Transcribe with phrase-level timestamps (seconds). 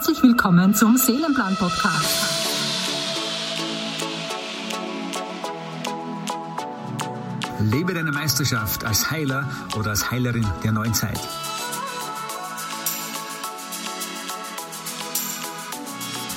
[0.00, 2.08] Herzlich willkommen zum Seelenplan Podcast.
[7.58, 9.46] Lebe deine Meisterschaft als Heiler
[9.78, 11.20] oder als Heilerin der neuen Zeit.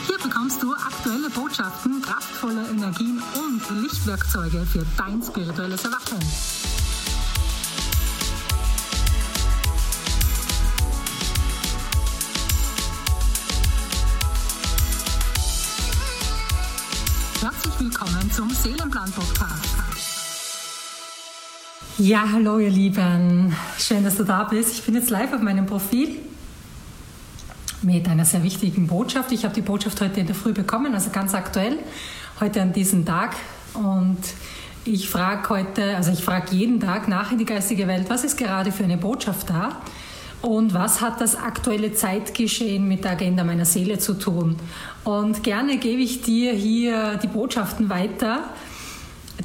[0.07, 6.19] Hier bekommst du aktuelle Botschaften, kraftvolle Energien und Lichtwerkzeuge für dein spirituelles Erwachen.
[17.43, 19.65] Herzlich willkommen zum Seelenplan Podcast.
[21.97, 23.53] Ja, hallo ihr Lieben.
[23.77, 24.71] Schön, dass du da bist.
[24.75, 26.21] Ich bin jetzt live auf meinem Profil
[27.81, 29.33] mit einer sehr wichtigen Botschaft.
[29.33, 31.79] Ich habe die Botschaft heute in der Früh bekommen, also ganz aktuell,
[32.39, 33.35] heute an diesem Tag.
[33.73, 34.19] Und
[34.85, 38.37] ich frage heute, also ich frage jeden Tag nach in die geistige Welt, was ist
[38.37, 39.81] gerade für eine Botschaft da?
[40.43, 44.57] Und was hat das aktuelle Zeitgeschehen mit der Agenda meiner Seele zu tun?
[45.05, 48.49] Und gerne gebe ich dir hier die Botschaften weiter,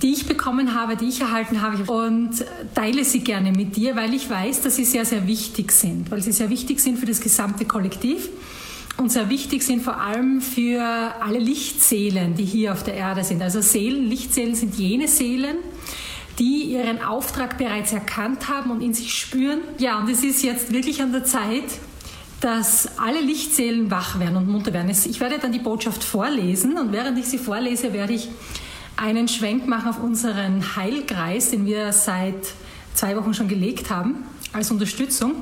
[0.03, 4.13] die ich bekommen habe, die ich erhalten habe und teile sie gerne mit dir, weil
[4.13, 7.21] ich weiß, dass sie sehr, sehr wichtig sind, weil sie sehr wichtig sind für das
[7.21, 8.29] gesamte Kollektiv
[8.97, 13.41] und sehr wichtig sind vor allem für alle Lichtseelen, die hier auf der Erde sind.
[13.41, 15.59] Also Seelen, Lichtseelen sind jene Seelen,
[16.39, 19.61] die ihren Auftrag bereits erkannt haben und in sich spüren.
[19.79, 21.65] Ja, und es ist jetzt wirklich an der Zeit,
[22.41, 24.91] dass alle Lichtseelen wach werden und munter werden.
[24.91, 28.29] Ich werde dann die Botschaft vorlesen und während ich sie vorlese, werde ich
[28.97, 32.53] einen Schwenk machen auf unseren Heilkreis, den wir seit
[32.95, 35.35] zwei Wochen schon gelegt haben als Unterstützung.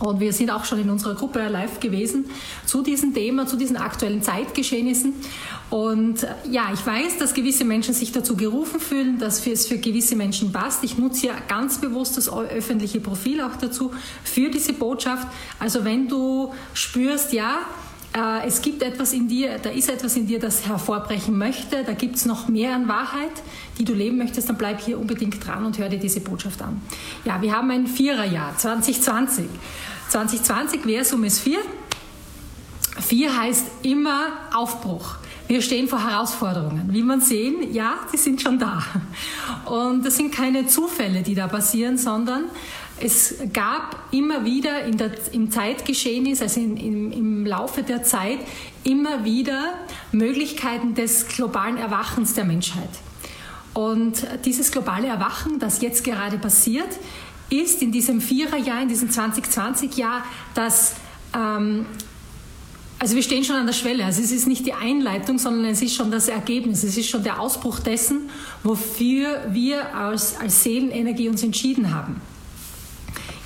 [0.00, 2.26] Und wir sind auch schon in unserer Gruppe live gewesen
[2.64, 5.14] zu diesem Thema, zu diesen aktuellen Zeitgeschehnissen.
[5.70, 10.16] Und ja, ich weiß, dass gewisse Menschen sich dazu gerufen fühlen, dass es für gewisse
[10.16, 10.84] Menschen passt.
[10.84, 15.26] Ich nutze ja ganz bewusst das öffentliche Profil auch dazu für diese Botschaft.
[15.58, 17.58] Also wenn du spürst, ja,
[18.16, 21.92] äh, es gibt etwas in dir, da ist etwas in dir, das hervorbrechen möchte, da
[21.92, 23.32] gibt es noch mehr an Wahrheit,
[23.78, 26.80] die du leben möchtest, dann bleib hier unbedingt dran und hör dir diese Botschaft an.
[27.24, 29.44] Ja, wir haben ein Viererjahr, 2020.
[30.08, 31.60] 2020, wer Summe ist vier?
[33.00, 35.16] Vier heißt immer Aufbruch.
[35.46, 36.88] Wir stehen vor Herausforderungen.
[36.92, 38.82] Wie man sehen, ja, die sind schon da.
[39.64, 42.44] Und das sind keine Zufälle, die da passieren, sondern
[43.00, 48.38] es gab immer wieder in der, im Zeitgeschehen, also in, im, im Laufe der Zeit,
[48.84, 49.74] immer wieder
[50.12, 52.90] Möglichkeiten des globalen Erwachens der Menschheit.
[53.74, 56.88] Und dieses globale Erwachen, das jetzt gerade passiert,
[57.50, 60.96] ist in diesem Viererjahr, in diesem 2020-Jahr, das
[61.34, 61.86] ähm,
[63.00, 64.04] also wir stehen schon an der Schwelle.
[64.04, 66.82] Also es ist nicht die Einleitung, sondern es ist schon das Ergebnis.
[66.82, 68.28] Es ist schon der Ausbruch dessen,
[68.64, 72.20] wofür wir als, als Seelenenergie uns entschieden haben.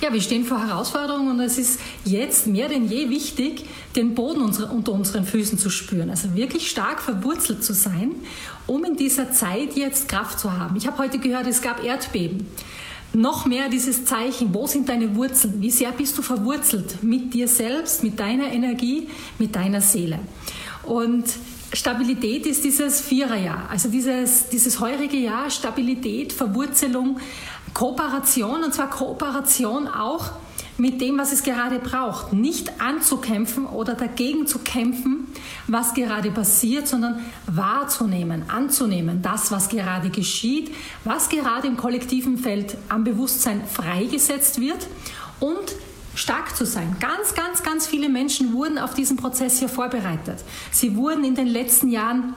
[0.01, 3.65] Ja, wir stehen vor Herausforderungen und es ist jetzt mehr denn je wichtig,
[3.95, 6.09] den Boden unter unseren Füßen zu spüren.
[6.09, 8.11] Also wirklich stark verwurzelt zu sein,
[8.65, 10.75] um in dieser Zeit jetzt Kraft zu haben.
[10.75, 12.47] Ich habe heute gehört, es gab Erdbeben
[13.13, 15.61] noch mehr dieses Zeichen, wo sind deine Wurzeln?
[15.61, 20.19] Wie sehr bist du verwurzelt mit dir selbst, mit deiner Energie, mit deiner Seele?
[20.83, 21.25] Und
[21.71, 27.19] Stabilität ist dieses Viererjahr, also dieses, dieses heurige Jahr, Stabilität, Verwurzelung,
[27.73, 30.31] Kooperation und zwar Kooperation auch
[30.77, 32.33] mit dem, was es gerade braucht.
[32.33, 35.27] Nicht anzukämpfen oder dagegen zu kämpfen,
[35.67, 40.73] was gerade passiert, sondern wahrzunehmen, anzunehmen, das, was gerade geschieht,
[41.03, 44.87] was gerade im kollektiven Feld am Bewusstsein freigesetzt wird
[45.39, 45.75] und
[46.15, 46.95] stark zu sein.
[46.99, 50.43] Ganz, ganz, ganz viele Menschen wurden auf diesen Prozess hier vorbereitet.
[50.71, 52.35] Sie wurden in den letzten Jahren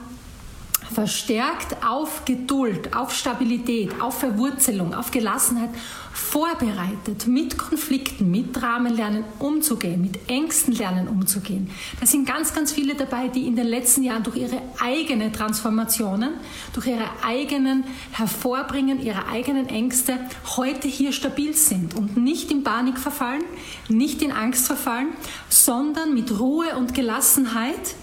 [0.93, 5.69] verstärkt auf Geduld, auf Stabilität, auf Verwurzelung, auf Gelassenheit
[6.17, 11.69] vorbereitet, mit Konflikten, mit Dramen lernen umzugehen, mit Ängsten lernen umzugehen.
[11.99, 16.31] Da sind ganz, ganz viele dabei, die in den letzten Jahren durch ihre eigenen Transformationen,
[16.73, 20.19] durch ihre eigenen Hervorbringen, ihre eigenen Ängste
[20.57, 23.43] heute hier stabil sind und nicht in Panik verfallen,
[23.87, 25.09] nicht in Angst verfallen,
[25.49, 27.95] sondern mit Ruhe und Gelassenheit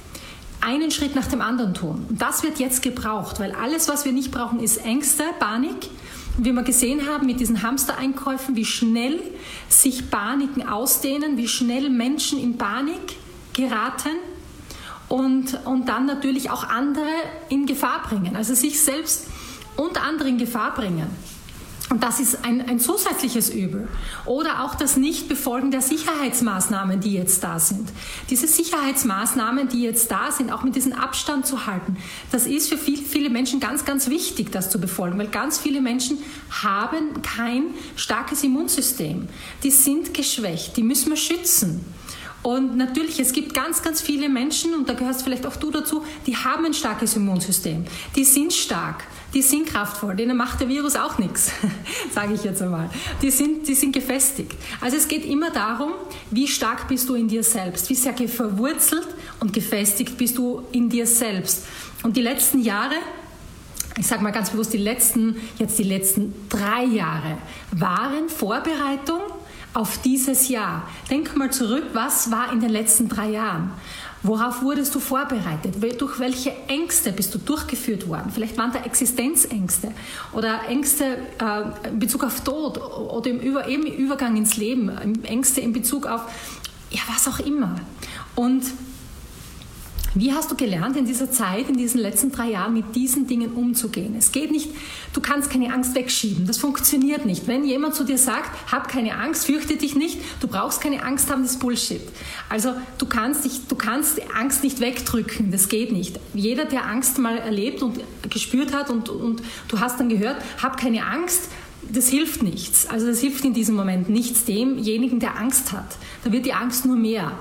[0.61, 2.07] einen Schritt nach dem anderen tun.
[2.09, 5.91] Und das wird jetzt gebraucht, weil alles, was wir nicht brauchen, ist Ängste, Panik.
[6.37, 9.21] Wie wir gesehen haben mit diesen Hamstereinkäufen, wie schnell
[9.69, 13.17] sich Paniken ausdehnen, wie schnell Menschen in Panik
[13.53, 14.17] geraten
[15.09, 17.07] und, und dann natürlich auch andere
[17.51, 19.29] in Gefahr bringen, also sich selbst
[19.77, 21.07] und andere in Gefahr bringen.
[21.91, 23.89] Und das ist ein, ein zusätzliches Übel.
[24.25, 27.91] Oder auch das Nichtbefolgen der Sicherheitsmaßnahmen, die jetzt da sind.
[28.31, 31.97] Diese Sicherheitsmaßnahmen, die jetzt da sind, auch mit diesem Abstand zu halten,
[32.33, 35.83] das ist für viele, viele Menschen ganz, ganz wichtig, das zu befolgen, weil ganz viele
[35.83, 36.19] Menschen
[36.63, 37.65] haben kein
[37.97, 39.29] starkes Immunsystem.
[39.63, 41.85] Die sind geschwächt, die müssen wir schützen.
[42.45, 46.05] Und natürlich, es gibt ganz, ganz viele Menschen, und da gehörst vielleicht auch du dazu,
[46.27, 47.87] die haben ein starkes Immunsystem.
[48.17, 49.05] Die sind stark,
[49.35, 51.51] die sind kraftvoll, denen macht der Virus auch nichts,
[52.13, 52.89] sage ich jetzt einmal.
[53.21, 54.53] Die sind, die sind gefestigt.
[54.81, 55.93] Also es geht immer darum,
[56.31, 59.09] wie stark bist du in dir selbst, wie sehr verwurzelt
[59.41, 61.67] und gefestigt bist du in dir selbst.
[62.05, 62.95] Und die letzten Jahre,
[63.99, 67.39] ich sage mal ganz bewusst, die letzten, jetzt die letzten drei Jahre
[67.73, 69.21] waren Vorbereitung
[69.75, 70.89] auf dieses Jahr.
[71.11, 73.73] Denk mal zurück, was war in den letzten drei Jahren?
[74.25, 75.75] Worauf wurdest du vorbereitet?
[76.01, 78.31] Durch welche Ängste bist du durchgeführt worden?
[78.33, 79.93] Vielleicht waren da Existenzängste
[80.33, 81.05] oder Ängste
[81.39, 84.89] äh, in Bezug auf Tod oder im, eben Übergang ins Leben,
[85.25, 86.23] Ängste in Bezug auf
[86.91, 87.77] ja, was auch immer.
[88.35, 88.65] Und
[90.15, 93.53] wie hast du gelernt, in dieser Zeit, in diesen letzten drei Jahren mit diesen Dingen
[93.53, 94.15] umzugehen?
[94.17, 94.71] Es geht nicht,
[95.13, 96.47] du kannst keine Angst wegschieben.
[96.47, 97.49] Das funktioniert nicht.
[97.49, 101.31] Wenn jemand zu dir sagt, hab keine Angst, fürchte dich nicht, du brauchst keine Angst
[101.31, 102.01] haben, das ist Bullshit.
[102.49, 106.21] Also du kannst, dich, du kannst Angst nicht wegdrücken, das geht nicht.
[106.33, 107.99] Jeder, der Angst mal erlebt und
[108.31, 111.49] gespürt hat und, und du hast dann gehört, hab keine Angst,
[111.91, 112.87] das hilft nichts.
[112.87, 115.97] Also das hilft in diesem Moment nichts demjenigen, der Angst hat.
[116.23, 117.33] Da wird die Angst nur mehr.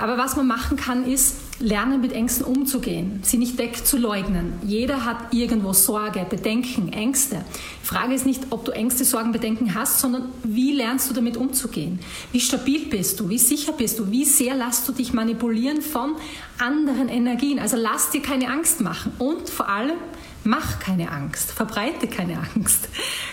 [0.00, 4.54] Aber was man machen kann, ist, lernen mit Ängsten umzugehen, sie nicht wegzuleugnen.
[4.64, 7.44] Jeder hat irgendwo Sorge, Bedenken, Ängste.
[7.82, 11.36] Die Frage ist nicht, ob du Ängste, Sorgen, Bedenken hast, sondern wie lernst du damit
[11.36, 12.00] umzugehen?
[12.32, 13.28] Wie stabil bist du?
[13.28, 14.10] Wie sicher bist du?
[14.10, 16.16] Wie sehr lässt du dich manipulieren von
[16.58, 17.58] anderen Energien?
[17.58, 19.96] Also lass dir keine Angst machen und vor allem
[20.44, 22.88] mach keine Angst, verbreite keine Angst.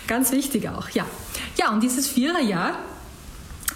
[0.08, 1.06] Ganz wichtig auch, ja.
[1.58, 2.78] Ja, und dieses Viererjahr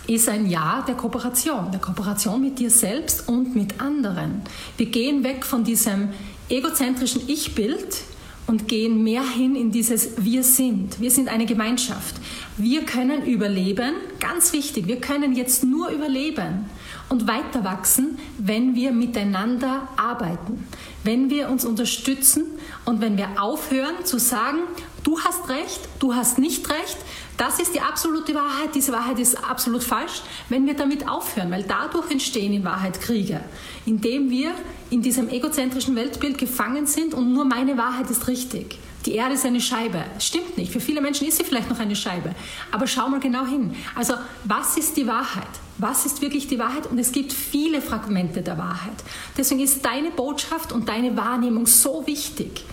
[0.08, 4.42] ist ein Jahr der Kooperation, der Kooperation mit dir selbst und mit anderen.
[4.78, 6.10] Wir gehen weg von diesem
[6.50, 8.04] egozentrischen Ich-Bild
[8.46, 11.00] und gehen mehr hin in dieses Wir sind.
[11.00, 12.16] Wir sind eine Gemeinschaft.
[12.58, 16.66] Wir können überleben, ganz wichtig, wir können jetzt nur überleben
[17.10, 20.68] und weiter wachsen, wenn wir miteinander arbeiten,
[21.04, 22.46] wenn wir uns unterstützen
[22.86, 24.60] und wenn wir aufhören zu sagen,
[25.04, 26.98] du hast recht, du hast nicht recht,
[27.38, 31.64] das ist die absolute Wahrheit, diese Wahrheit ist absolut falsch, wenn wir damit aufhören, weil
[31.64, 33.42] dadurch entstehen in Wahrheit Kriege,
[33.86, 34.52] indem wir
[34.90, 38.78] in diesem egozentrischen Weltbild gefangen sind und nur meine Wahrheit ist richtig.
[39.06, 40.02] Die Erde ist eine Scheibe.
[40.18, 40.72] Stimmt nicht.
[40.72, 42.34] Für viele Menschen ist sie vielleicht noch eine Scheibe.
[42.72, 43.76] Aber schau mal genau hin.
[43.96, 44.14] Also,
[44.46, 45.50] was ist die Wahrheit?
[45.78, 46.88] Was ist wirklich die Wahrheit?
[46.88, 48.96] Und es gibt viele Fragmente der Wahrheit.
[49.38, 52.64] Deswegen ist deine Botschaft und deine Wahrnehmung so wichtig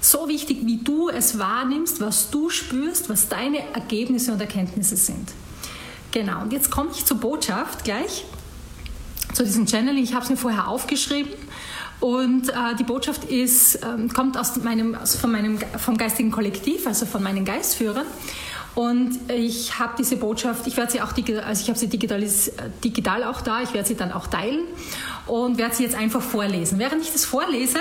[0.00, 5.32] so wichtig, wie du es wahrnimmst, was du spürst, was deine Ergebnisse und Erkenntnisse sind.
[6.12, 8.24] Genau, und jetzt komme ich zur Botschaft gleich,
[9.34, 10.02] zu diesem Channeling.
[10.02, 11.32] Ich habe es mir vorher aufgeschrieben.
[12.00, 16.86] Und äh, die Botschaft ist, ähm, kommt aus meinem, also von meinem, vom geistigen Kollektiv,
[16.86, 18.06] also von meinen Geistführern.
[18.74, 22.24] Und ich habe diese Botschaft, ich werde sie auch also ich habe sie digital,
[22.84, 24.60] digital auch da, ich werde sie dann auch teilen
[25.26, 26.78] und werde sie jetzt einfach vorlesen.
[26.78, 27.80] Während ich das vorlese,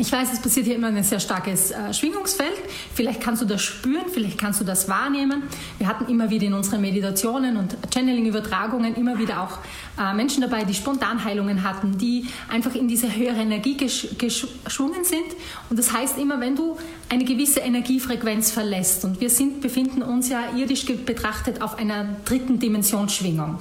[0.00, 2.54] ich weiß, es passiert hier immer ein sehr starkes äh, Schwingungsfeld.
[2.94, 5.42] Vielleicht kannst du das spüren, vielleicht kannst du das wahrnehmen.
[5.78, 9.58] Wir hatten immer wieder in unseren Meditationen und Channeling-Übertragungen immer wieder auch
[10.00, 15.26] äh, Menschen dabei, die Spontanheilungen hatten, die einfach in diese höhere Energie gesch geschwungen sind.
[15.68, 16.76] Und das heißt immer, wenn du
[17.08, 22.60] eine gewisse Energiefrequenz verlässt, und wir sind, befinden uns ja irdisch betrachtet auf einer dritten
[22.60, 23.58] Dimensionsschwingung.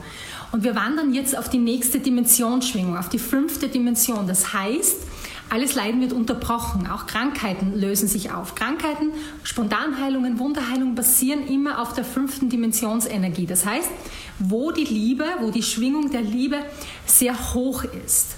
[0.52, 4.28] Und wir wandern jetzt auf die nächste Dimensionsschwingung, auf die fünfte Dimension.
[4.28, 5.07] Das heißt,
[5.50, 8.56] alles Leiden wird unterbrochen, auch Krankheiten lösen sich auf.
[8.56, 9.12] Krankheiten,
[9.44, 13.46] Spontanheilungen, Wunderheilungen basieren immer auf der fünften Dimensionsenergie.
[13.46, 13.90] Das heißt,
[14.40, 16.58] wo die Liebe, wo die Schwingung der Liebe
[17.06, 18.36] sehr hoch ist,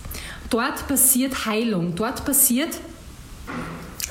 [0.50, 2.80] dort passiert Heilung, dort passiert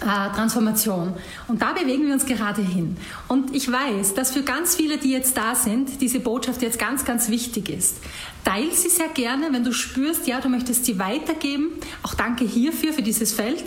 [0.00, 1.14] Transformation.
[1.48, 2.96] Und da bewegen wir uns gerade hin.
[3.26, 7.04] Und ich weiß, dass für ganz viele, die jetzt da sind, diese Botschaft jetzt ganz,
[7.04, 7.96] ganz wichtig ist.
[8.44, 11.70] Teil sie sehr gerne, wenn du spürst, ja, du möchtest sie weitergeben.
[12.02, 13.64] Auch danke hierfür, für dieses Feld.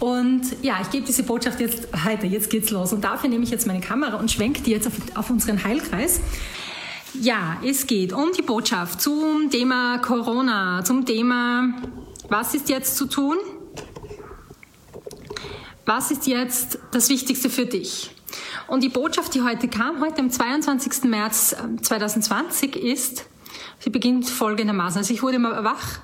[0.00, 2.26] Und ja, ich gebe diese Botschaft jetzt weiter.
[2.26, 2.92] Jetzt geht's los.
[2.92, 6.20] Und dafür nehme ich jetzt meine Kamera und schwenke die jetzt auf, auf unseren Heilkreis.
[7.20, 11.68] Ja, es geht um die Botschaft zum Thema Corona, zum Thema,
[12.28, 13.36] was ist jetzt zu tun?
[15.86, 18.10] Was ist jetzt das Wichtigste für dich?
[18.66, 21.04] Und die Botschaft, die heute kam, heute am 22.
[21.04, 23.24] März 2020 ähm, ist,
[23.78, 24.98] sie beginnt folgendermaßen.
[24.98, 26.00] Also ich wurde mal wach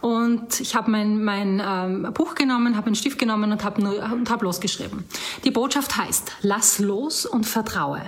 [0.00, 4.42] und ich habe mein, mein ähm, Buch genommen, habe einen Stift genommen und habe hab
[4.42, 5.04] losgeschrieben.
[5.44, 8.02] Die Botschaft heißt, lass los und vertraue.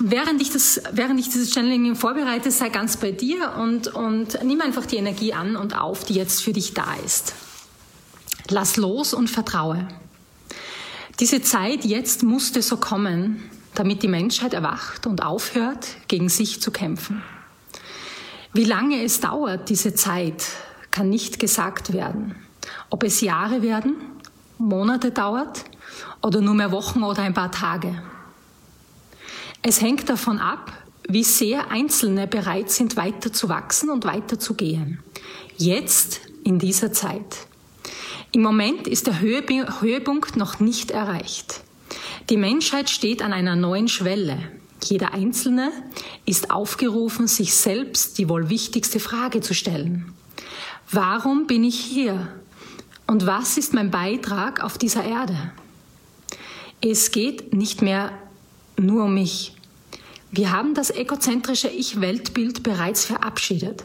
[0.00, 4.60] Während ich, das, während ich dieses Channeling vorbereite, sei ganz bei dir und, und nimm
[4.60, 7.34] einfach die Energie an und auf, die jetzt für dich da ist.
[8.50, 9.86] Lass los und vertraue.
[11.20, 13.42] Diese Zeit jetzt musste so kommen,
[13.74, 17.22] damit die Menschheit erwacht und aufhört, gegen sich zu kämpfen.
[18.52, 20.44] Wie lange es dauert, diese Zeit,
[20.90, 22.34] kann nicht gesagt werden.
[22.90, 23.96] Ob es Jahre werden,
[24.58, 25.64] Monate dauert
[26.22, 28.02] oder nur mehr Wochen oder ein paar Tage.
[29.62, 30.72] Es hängt davon ab,
[31.08, 35.02] wie sehr Einzelne bereit sind, weiter zu wachsen und weiter zu gehen.
[35.56, 37.48] Jetzt, in dieser Zeit.
[38.32, 41.62] Im Moment ist der Höhepunkt noch nicht erreicht.
[42.28, 44.38] Die Menschheit steht an einer neuen Schwelle.
[44.84, 45.72] Jeder Einzelne
[46.26, 50.12] ist aufgerufen, sich selbst die wohl wichtigste Frage zu stellen.
[50.90, 52.28] Warum bin ich hier?
[53.06, 55.52] Und was ist mein Beitrag auf dieser Erde?
[56.82, 58.12] Es geht nicht mehr
[58.76, 59.54] nur um mich.
[60.30, 63.84] Wir haben das egozentrische Ich-Weltbild bereits verabschiedet.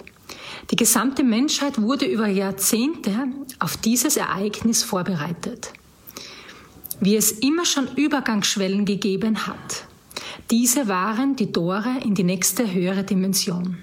[0.72, 3.28] Die gesamte Menschheit wurde über Jahrzehnte
[3.60, 5.74] auf dieses Ereignis vorbereitet.
[7.00, 9.86] Wie es immer schon Übergangsschwellen gegeben hat.
[10.50, 13.78] Diese waren die Tore in die nächste höhere Dimension.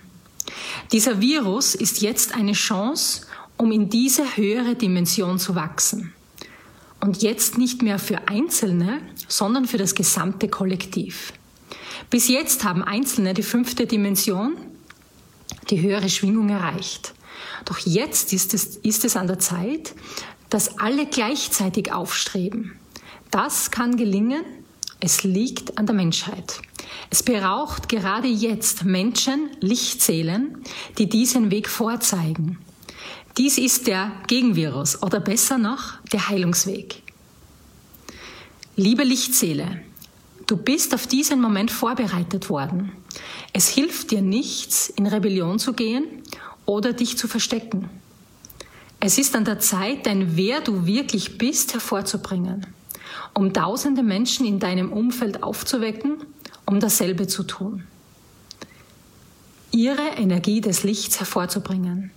[0.92, 3.22] Dieser Virus ist jetzt eine Chance,
[3.56, 6.12] um in diese höhere Dimension zu wachsen.
[7.00, 11.32] Und jetzt nicht mehr für Einzelne, sondern für das gesamte Kollektiv.
[12.10, 14.54] Bis jetzt haben Einzelne die fünfte Dimension,
[15.70, 17.14] die höhere Schwingung erreicht.
[17.64, 19.94] Doch jetzt ist es, ist es an der Zeit,
[20.48, 22.78] dass alle gleichzeitig aufstreben.
[23.30, 24.42] Das kann gelingen,
[24.98, 26.60] es liegt an der Menschheit.
[27.08, 30.62] Es braucht gerade jetzt Menschen, Lichtseelen,
[30.98, 32.58] die diesen Weg vorzeigen.
[33.38, 37.02] Dies ist der Gegenvirus oder besser noch der Heilungsweg.
[38.76, 39.82] Liebe Lichtseele,
[40.50, 42.92] du bist auf diesen Moment vorbereitet worden.
[43.52, 46.04] Es hilft dir nichts, in Rebellion zu gehen
[46.66, 47.88] oder dich zu verstecken.
[48.98, 52.66] Es ist an der Zeit, dein Wer du wirklich bist hervorzubringen,
[53.32, 56.16] um tausende Menschen in deinem Umfeld aufzuwecken,
[56.66, 57.84] um dasselbe zu tun.
[59.70, 62.10] Ihre Energie des Lichts hervorzubringen.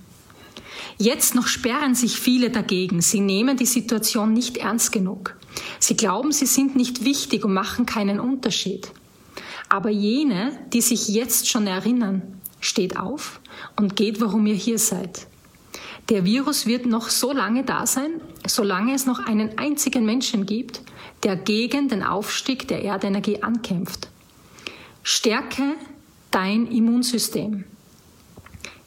[0.98, 3.02] Jetzt noch sperren sich viele dagegen.
[3.02, 5.36] Sie nehmen die Situation nicht ernst genug.
[5.80, 8.92] Sie glauben, sie sind nicht wichtig und machen keinen Unterschied.
[9.70, 12.22] Aber jene, die sich jetzt schon erinnern,
[12.60, 13.40] steht auf
[13.76, 15.28] und geht, warum ihr hier seid.
[16.10, 20.82] Der Virus wird noch so lange da sein, solange es noch einen einzigen Menschen gibt,
[21.24, 24.10] der gegen den Aufstieg der Erdenergie ankämpft.
[25.02, 25.76] Stärke
[26.32, 27.64] dein Immunsystem.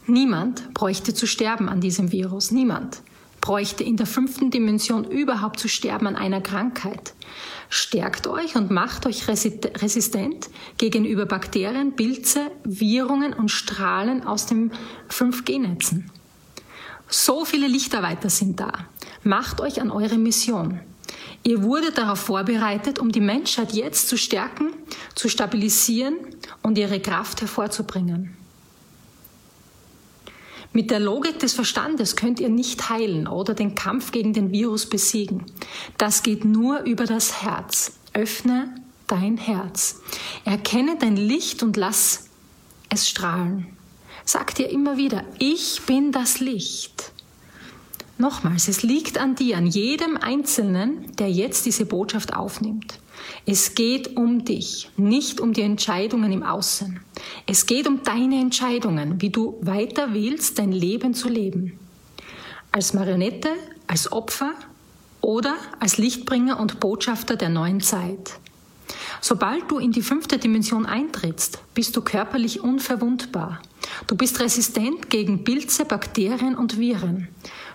[0.06, 2.52] Niemand bräuchte zu sterben an diesem Virus.
[2.52, 3.02] Niemand
[3.40, 7.14] bräuchte in der fünften Dimension überhaupt zu sterben an einer Krankheit.
[7.68, 10.48] Stärkt euch und macht euch resistent
[10.78, 14.70] gegenüber Bakterien, Pilze, Virungen und Strahlen aus den
[15.10, 16.10] 5G-Netzen.
[17.08, 18.72] So viele Lichtarbeiter sind da.
[19.24, 20.80] Macht euch an eure Mission.
[21.42, 24.72] Ihr wurdet darauf vorbereitet, um die Menschheit jetzt zu stärken,
[25.14, 26.16] zu stabilisieren
[26.62, 28.36] und ihre Kraft hervorzubringen.
[30.72, 34.86] Mit der Logik des Verstandes könnt ihr nicht heilen oder den Kampf gegen den Virus
[34.86, 35.44] besiegen.
[35.98, 37.92] Das geht nur über das Herz.
[38.12, 38.74] Öffne
[39.06, 40.00] dein Herz.
[40.44, 42.28] Erkenne dein Licht und lass
[42.88, 43.66] es strahlen.
[44.24, 47.12] Sag dir immer wieder, ich bin das Licht.
[48.18, 52.98] Nochmals, es liegt an dir, an jedem Einzelnen, der jetzt diese Botschaft aufnimmt.
[53.44, 57.00] Es geht um dich, nicht um die Entscheidungen im Außen.
[57.46, 61.78] Es geht um deine Entscheidungen, wie du weiter willst, dein Leben zu leben.
[62.72, 63.50] Als Marionette,
[63.86, 64.52] als Opfer
[65.20, 68.32] oder als Lichtbringer und Botschafter der neuen Zeit.
[69.20, 73.60] Sobald du in die fünfte Dimension eintrittst, bist du körperlich unverwundbar.
[74.06, 77.28] Du bist resistent gegen Pilze, Bakterien und Viren.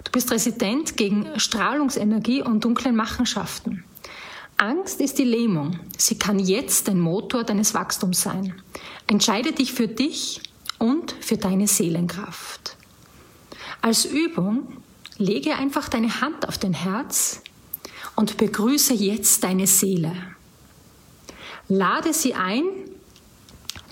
[0.03, 3.83] Du bist resistent gegen Strahlungsenergie und dunklen Machenschaften.
[4.61, 5.79] Angst ist die Lähmung.
[5.97, 8.61] Sie kann jetzt ein Motor deines Wachstums sein.
[9.07, 10.39] Entscheide dich für dich
[10.77, 12.77] und für deine Seelenkraft.
[13.81, 14.67] Als Übung
[15.17, 17.41] lege einfach deine Hand auf dein Herz
[18.15, 20.13] und begrüße jetzt deine Seele.
[21.67, 22.65] Lade sie ein,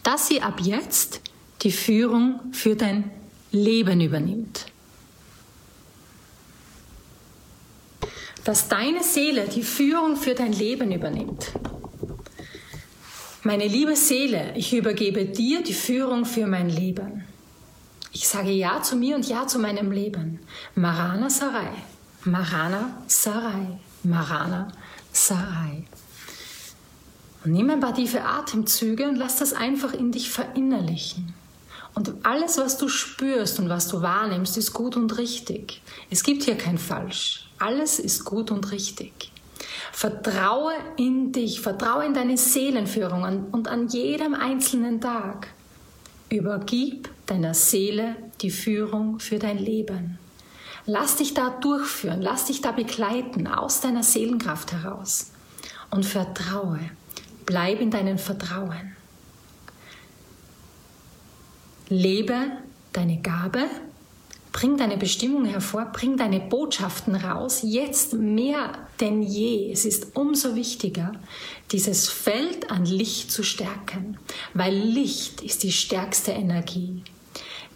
[0.04, 1.22] dass sie ab jetzt
[1.64, 3.10] die Führung für dein
[3.52, 4.68] Leben übernimmt.
[8.44, 11.52] Dass deine Seele die Führung für dein Leben übernimmt.
[13.44, 17.24] Meine liebe Seele, ich übergebe dir die Führung für mein Leben.
[18.12, 20.40] Ich sage Ja zu mir und Ja zu meinem Leben.
[20.76, 21.70] Marana Sarai,
[22.26, 24.68] Marana Sarai, Marana
[25.12, 25.86] Sarai.
[27.46, 31.34] Und nimm ein paar tiefe Atemzüge und lass das einfach in dich verinnerlichen.
[31.96, 35.82] Und alles, was du spürst und was du wahrnimmst, ist gut und richtig.
[36.10, 37.49] Es gibt hier kein Falsch.
[37.60, 39.32] Alles ist gut und richtig.
[39.92, 45.50] Vertraue in dich, vertraue in deine Seelenführung und an jedem einzelnen Tag.
[46.30, 50.18] Übergib deiner Seele die Führung für dein Leben.
[50.86, 55.32] Lass dich da durchführen, lass dich da begleiten aus deiner Seelenkraft heraus
[55.92, 56.80] und vertraue.
[57.46, 58.96] Bleib in deinem Vertrauen.
[61.90, 62.36] Lebe
[62.94, 63.66] deine Gabe,
[64.52, 69.72] bring deine Bestimmung hervor, bring deine Botschaften raus, jetzt mehr denn je.
[69.72, 71.12] Es ist umso wichtiger,
[71.72, 74.18] dieses Feld an Licht zu stärken,
[74.54, 77.04] weil Licht ist die stärkste Energie.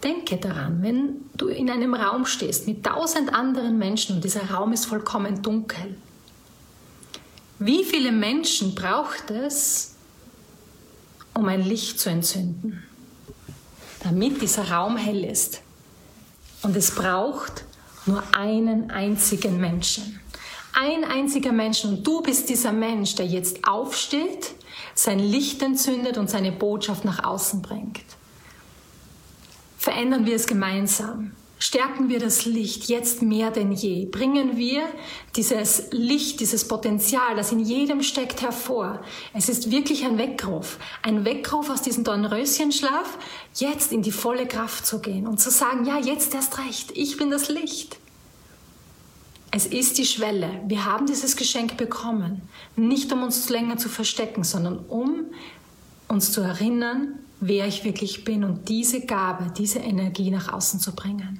[0.04, 4.74] Denke daran, wenn du in einem Raum stehst mit tausend anderen Menschen und dieser Raum
[4.74, 5.96] ist vollkommen dunkel.
[7.60, 9.96] Wie viele Menschen braucht es,
[11.34, 12.84] um ein Licht zu entzünden,
[14.04, 15.62] damit dieser Raum hell ist?
[16.64, 17.66] Und es braucht
[18.06, 20.20] nur einen einzigen Menschen.
[20.74, 24.56] Ein einziger Mensch und du bist dieser Mensch, der jetzt aufsteht,
[24.96, 28.04] sein Licht entzündet und seine Botschaft nach außen bringt.
[29.78, 31.34] Verändern wir es gemeinsam.
[31.66, 34.06] Stärken wir das Licht jetzt mehr denn je.
[34.06, 34.84] Bringen wir
[35.38, 39.02] dieses Licht, dieses Potenzial, das in jedem steckt, hervor.
[39.34, 40.78] Es ist wirklich ein Weckruf.
[41.04, 43.18] Ein Weckruf aus diesem Dornröschenschlaf,
[43.56, 46.92] jetzt in die volle Kraft zu gehen und zu sagen, ja, jetzt erst recht.
[46.96, 47.96] Ich bin das Licht.
[49.50, 50.50] Es ist die Schwelle.
[50.68, 52.42] Wir haben dieses Geschenk bekommen.
[52.76, 55.28] Nicht um uns länger zu verstecken, sondern um
[56.10, 60.94] uns zu erinnern, wer ich wirklich bin und diese Gabe, diese Energie nach außen zu
[60.94, 61.40] bringen.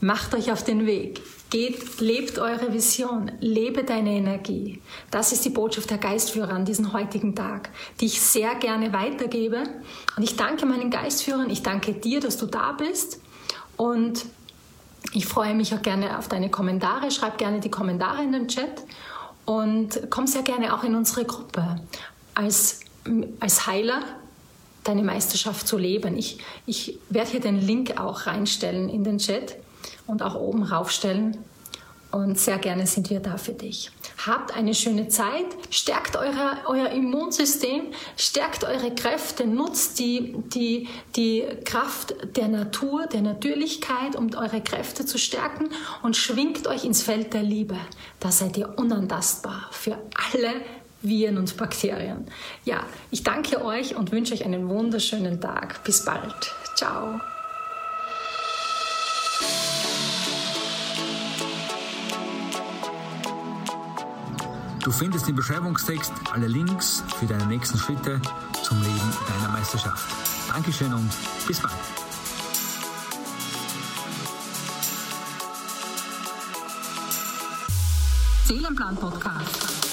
[0.00, 1.22] Macht euch auf den Weg.
[1.48, 4.82] Geht, lebt eure Vision, lebe deine Energie.
[5.10, 9.62] Das ist die Botschaft der Geistführer an diesem heutigen Tag, die ich sehr gerne weitergebe.
[10.16, 13.20] Und ich danke meinen Geistführern, ich danke dir, dass du da bist.
[13.76, 14.26] Und
[15.12, 17.10] ich freue mich auch gerne auf deine Kommentare.
[17.10, 18.82] Schreib gerne die Kommentare in den Chat
[19.44, 21.80] und komm sehr gerne auch in unsere Gruppe.
[22.34, 22.80] Als,
[23.40, 24.02] als Heiler
[24.84, 26.18] deine Meisterschaft zu leben.
[26.18, 29.56] Ich, ich werde hier den Link auch reinstellen in den Chat
[30.06, 31.38] und auch oben raufstellen.
[32.12, 33.90] Und sehr gerne sind wir da für dich.
[34.26, 41.44] Habt eine schöne Zeit, stärkt eure, euer Immunsystem, stärkt eure Kräfte, nutzt die, die, die
[41.64, 45.68] Kraft der Natur, der Natürlichkeit, um eure Kräfte zu stärken
[46.02, 47.76] und schwingt euch ins Feld der Liebe.
[48.20, 49.98] Da seid ihr unantastbar für
[50.32, 50.52] alle
[51.02, 52.26] Viren und Bakterien.
[52.64, 55.84] Ja, ich danke euch und wünsche euch einen wunderschönen Tag.
[55.84, 56.54] Bis bald.
[56.76, 57.20] Ciao.
[64.86, 68.20] Du findest im Beschreibungstext alle Links für deine nächsten Schritte
[68.62, 70.08] zum Leben deiner Meisterschaft.
[70.46, 71.10] Dankeschön und
[71.44, 71.74] bis bald.
[78.46, 79.85] Seelenplan Podcast.